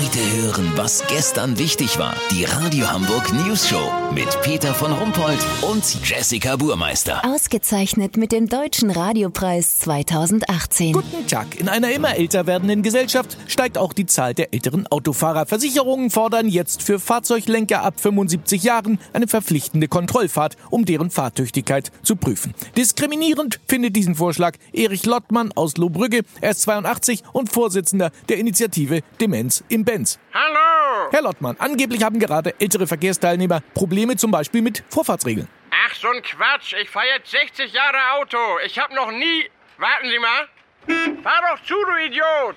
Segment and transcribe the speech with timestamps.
[0.00, 2.14] Heute hören, was gestern wichtig war.
[2.30, 7.22] Die Radio Hamburg News Show mit Peter von Rumpold und Jessica Burmeister.
[7.22, 10.94] Ausgezeichnet mit dem Deutschen Radiopreis 2018.
[10.94, 11.60] Guten Tag.
[11.60, 15.44] In einer immer älter werdenden Gesellschaft steigt auch die Zahl der älteren Autofahrer.
[15.44, 22.16] Versicherungen fordern jetzt für Fahrzeuglenker ab 75 Jahren eine verpflichtende Kontrollfahrt, um deren Fahrtüchtigkeit zu
[22.16, 22.54] prüfen.
[22.74, 26.22] Diskriminierend findet diesen Vorschlag Erich Lottmann aus Lohbrügge.
[26.40, 30.20] Er ist 82 und Vorsitzender der Initiative Demenz im Benz.
[30.32, 31.10] Hallo!
[31.10, 35.48] Herr Lottmann, angeblich haben gerade ältere Verkehrsteilnehmer Probleme zum Beispiel mit Vorfahrtsregeln.
[35.84, 36.74] Ach, so ein Quatsch.
[36.80, 38.38] Ich fahre jetzt 60 Jahre Auto.
[38.64, 39.50] Ich habe noch nie...
[39.78, 41.22] Warten Sie mal.
[41.24, 42.54] Fahr doch zu, du Idiot!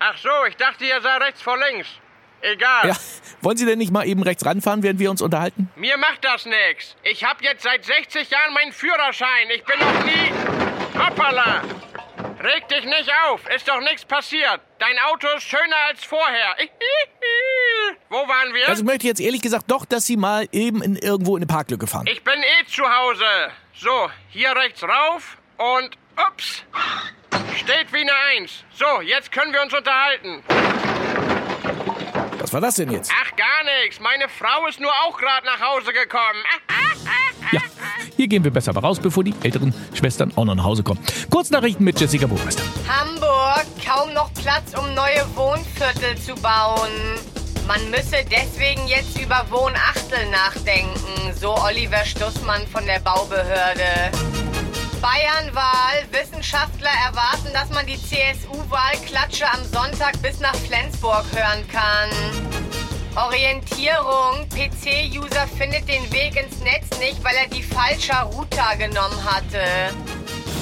[0.00, 1.86] Ach so, ich dachte, ihr sei rechts vor links.
[2.40, 2.88] Egal.
[2.88, 2.96] Ja,
[3.40, 5.70] wollen Sie denn nicht mal eben rechts ranfahren, während wir uns unterhalten?
[5.76, 6.96] Mir macht das nix.
[7.04, 9.48] Ich hab jetzt seit 60 Jahren meinen Führerschein.
[9.54, 10.98] Ich bin noch nie...
[10.98, 11.62] Hoppala!
[12.48, 13.46] Reg dich nicht auf.
[13.54, 14.60] Ist doch nichts passiert.
[14.78, 16.56] Dein Auto ist schöner als vorher.
[18.08, 18.68] Wo waren wir?
[18.68, 21.46] Also ich möchte jetzt ehrlich gesagt doch, dass Sie mal eben in, irgendwo in eine
[21.46, 22.06] Parklücke fahren.
[22.06, 23.24] Ich bin eh zu Hause.
[23.74, 26.64] So, hier rechts rauf und ups.
[27.56, 28.64] Steht wie eine Eins.
[28.72, 30.42] So, jetzt können wir uns unterhalten.
[32.38, 33.12] Was war das denn jetzt?
[33.14, 34.00] Ach, gar nichts.
[34.00, 36.42] Meine Frau ist nur auch gerade nach Hause gekommen.
[37.52, 37.60] Ja,
[38.18, 40.98] hier gehen wir besser mal raus, bevor die älteren Schwestern auch noch nach Hause kommen.
[41.30, 42.64] Kurznachrichten mit Jessica Burmeister.
[42.88, 46.90] Hamburg, kaum noch Platz, um neue Wohnviertel zu bauen.
[47.68, 54.10] Man müsse deswegen jetzt über Wohnachtel nachdenken, so Oliver Stussmann von der Baubehörde.
[55.00, 56.04] Bayernwahl.
[56.10, 62.10] Wissenschaftler erwarten, dass man die CSU-Wahlklatsche am Sonntag bis nach Flensburg hören kann.
[63.16, 64.46] Orientierung.
[64.50, 69.60] PC-User findet den Weg ins Netz nicht, weil er die falsche Router genommen hatte.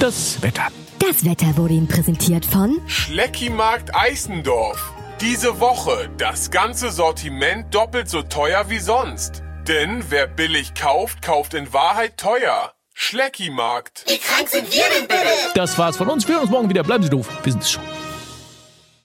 [0.00, 0.69] Das Wetter.
[0.98, 4.92] Das Wetter wurde Ihnen präsentiert von Schleckimarkt Eisendorf.
[5.20, 9.42] Diese Woche das ganze Sortiment doppelt so teuer wie sonst.
[9.66, 12.72] Denn wer billig kauft, kauft in Wahrheit teuer.
[12.94, 14.04] Schleckimarkt.
[14.06, 15.28] Wie krank sind wir denn bitte?
[15.54, 16.26] Das war's von uns.
[16.26, 16.82] Wir hören uns morgen wieder.
[16.82, 17.28] Bleiben Sie doof.
[17.42, 17.82] Wir sind es schon.